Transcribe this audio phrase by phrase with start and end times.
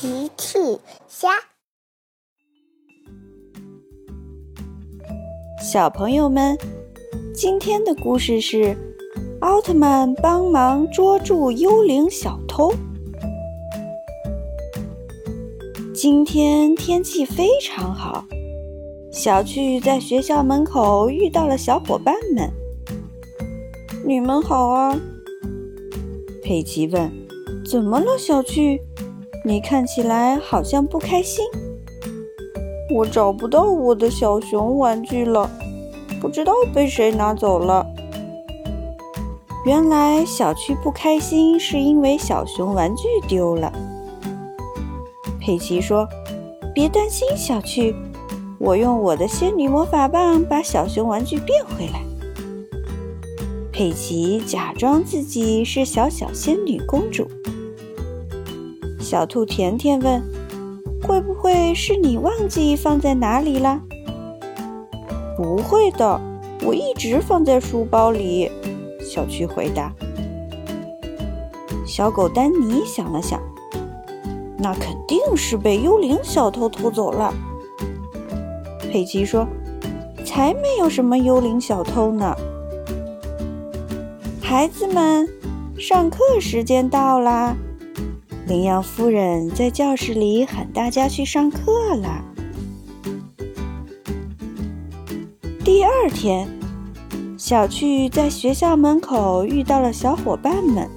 [0.00, 0.78] 奇趣
[1.08, 1.28] 虾，
[5.60, 6.56] 小朋友们，
[7.34, 8.76] 今天的故事是
[9.40, 12.72] 奥特曼帮忙捉住幽灵小偷。
[15.92, 18.24] 今天天气非常好，
[19.10, 22.48] 小趣在学校门口遇到了小伙伴们。
[24.06, 24.96] 你们好啊，
[26.40, 27.10] 佩奇问
[27.68, 28.80] ：“怎么了，小趣？”
[29.48, 31.42] 你看起来好像不开心。
[32.94, 35.50] 我找不到我的小熊玩具了，
[36.20, 37.86] 不知道被谁拿走了。
[39.64, 43.72] 原来小趣不开心是因为小熊玩具丢了。
[45.40, 46.06] 佩奇说
[46.74, 47.96] ：“别担心，小趣，
[48.58, 52.02] 我用我的仙女魔法棒把小熊玩具变回来。”
[53.72, 57.26] 佩奇假装自己是小小仙女公主。
[59.08, 60.22] 小兔甜甜问
[61.02, 63.80] ：“会不会是你忘记放在哪里了
[65.34, 66.20] ？”“不会的，
[66.62, 68.50] 我一直放在书包里。”
[69.00, 69.90] 小趣回答。
[71.86, 73.40] 小狗丹尼想了想
[74.60, 77.32] ：“那肯定是被幽灵小偷偷走了。”
[78.92, 79.48] 佩奇说
[80.22, 82.36] ：“才没有什么幽灵小偷呢！”
[84.44, 85.26] 孩子们，
[85.78, 87.56] 上课时间到啦！
[88.48, 92.24] 羚羊夫人在教室里喊大家去上课了。
[95.62, 96.48] 第二天，
[97.36, 100.88] 小趣在学校门口遇到了小伙伴们。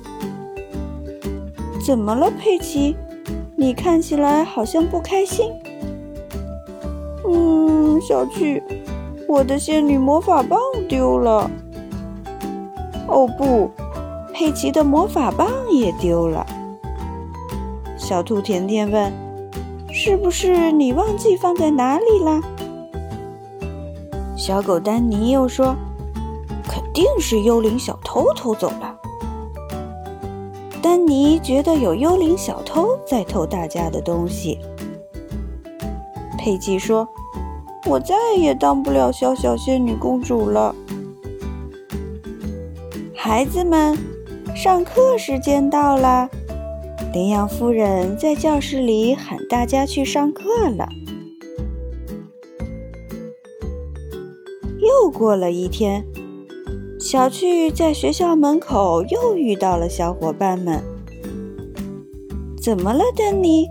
[1.85, 2.95] 怎么了，佩奇？
[3.57, 5.51] 你看起来好像不开心。
[7.27, 8.63] 嗯，小趣，
[9.27, 11.51] 我的仙女魔法棒丢了。
[13.09, 13.69] 哦不，
[14.33, 16.45] 佩奇的魔法棒也丢了。
[18.11, 19.09] 小兔甜甜问
[19.89, 22.41] ：“是不是你忘记放在哪里了？”
[24.35, 25.73] 小狗丹尼又说
[26.67, 28.97] ：“肯定是幽灵小偷偷走了。”
[30.83, 34.59] 丹尼觉得有幽灵小偷在偷大家的东西。
[36.37, 37.07] 佩奇说
[37.87, 40.75] ：“我再也当不了小小仙女公主了。”
[43.15, 43.97] 孩子们，
[44.53, 46.29] 上课时间到了。
[47.13, 50.87] 羚羊夫人在教室里喊大家去上课了。
[54.79, 56.05] 又过了一天，
[56.97, 60.81] 小趣在学校门口又遇到了小伙伴们。
[62.61, 63.67] 怎么了，丹尼？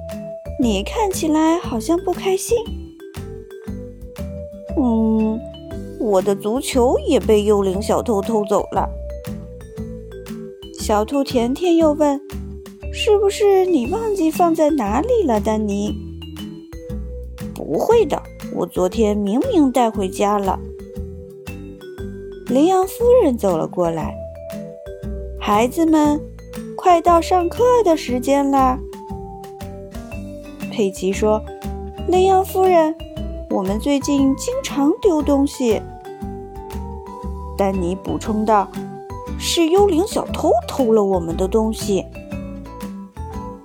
[0.60, 2.58] 你看起来好像不开心。
[4.76, 5.40] 嗯，
[5.98, 8.86] 我的足球也被幽灵小偷偷走了。
[10.78, 12.20] 小兔甜甜又问。
[12.92, 15.94] 是不是你忘记放在哪里了，丹尼？
[17.54, 18.20] 不会的，
[18.54, 20.58] 我昨天明明带回家了。
[22.46, 22.92] 羚羊夫
[23.22, 24.14] 人走了过来，
[25.38, 26.20] 孩子们，
[26.76, 28.78] 快到上课的时间啦。
[30.72, 31.40] 佩奇说
[32.08, 32.94] ：“羚羊夫人，
[33.50, 35.80] 我们最近经常丢东西。”
[37.56, 38.68] 丹尼补充道
[39.38, 42.04] ：“是幽灵小偷偷了我们的东西。”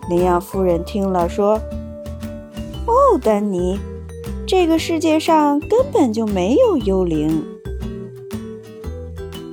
[0.09, 1.59] 羚羊夫人听了说
[2.85, 3.79] ：“哦，丹尼，
[4.45, 7.43] 这个世界上根本就没有幽灵。”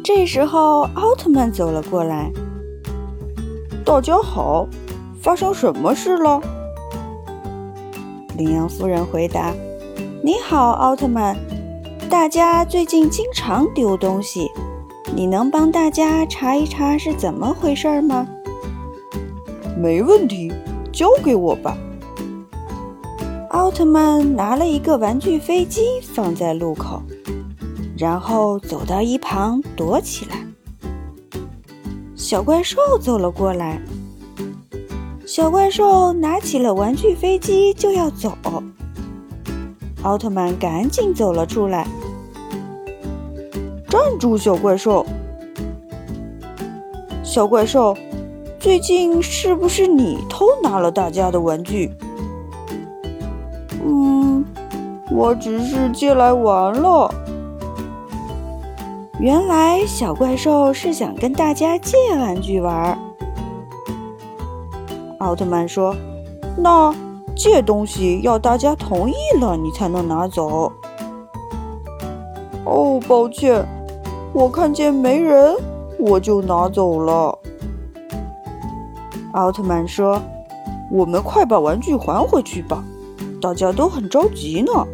[0.05, 2.31] 这时候，奥特曼走了过来。
[3.83, 4.67] “大家好，
[5.23, 6.39] 发生什么事了？”
[8.37, 9.55] 羚羊夫人回答
[10.23, 11.35] ：“你好，奥特曼。
[12.11, 14.51] 大家最近经常丢东西，
[15.17, 18.29] 你能帮大家查一查是怎么回事吗？”
[19.83, 20.53] 没问题，
[20.93, 21.77] 交给我吧。
[23.51, 27.03] 奥特曼拿了一个玩具飞机放在路口，
[27.99, 30.47] 然后走到一旁躲起来。
[32.15, 33.83] 小怪兽走了过来，
[35.27, 38.39] 小怪兽拿起了玩具飞机就要走，
[40.03, 41.89] 奥特曼赶紧走了出来，
[43.89, 45.05] 站住，小怪兽！
[47.25, 47.97] 小怪兽。
[48.63, 51.93] 最近是不是你偷拿了大家的玩具？
[53.85, 54.45] 嗯，
[55.11, 57.13] 我只是借来玩了。
[59.19, 62.97] 原来小怪兽是想跟大家借玩具玩。
[65.19, 65.97] 奥特曼说
[66.57, 66.95] ：“那
[67.35, 70.71] 借东西要大家同意了，你才能拿走。”
[72.65, 73.67] 哦，抱歉，
[74.33, 75.57] 我看见没人，
[75.99, 77.41] 我就拿走了。
[79.33, 80.21] 奥特曼说
[80.93, 82.85] ：“我们快把玩具还回去吧，
[83.41, 84.87] 大家都很着急呢。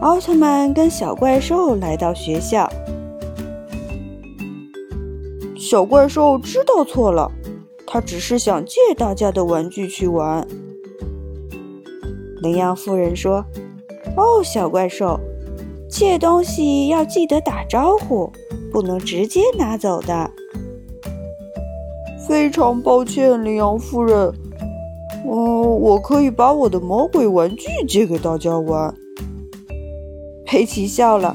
[0.00, 2.70] 奥特曼跟小怪兽来到学校。
[5.56, 7.30] 小怪兽知道错了，
[7.84, 10.46] 他只是想借大家的玩具去玩。
[12.40, 13.44] 羚羊夫人说
[14.16, 15.18] ：“哦，小怪兽，
[15.90, 18.32] 借东西要记得打招呼，
[18.72, 20.30] 不能直接拿走的。”
[22.28, 24.30] 非常抱歉，羚羊夫人。
[25.24, 28.94] 嗯，我可以把我的魔鬼玩具借给大家玩。
[30.44, 31.34] 佩奇笑了，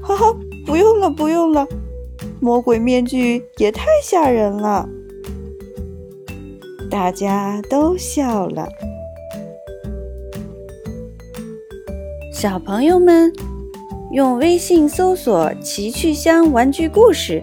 [0.00, 0.32] 哈哈，
[0.64, 1.66] 不用了，不用了，
[2.40, 4.88] 魔鬼面具也太吓人了。
[6.88, 8.68] 大家都笑了。
[12.32, 13.32] 小朋友们，
[14.12, 17.42] 用微信搜索“奇趣箱玩具故事”，